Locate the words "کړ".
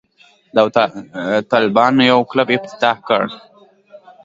3.07-3.23